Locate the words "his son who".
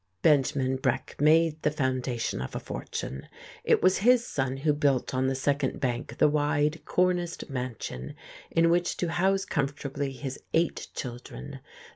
3.99-4.73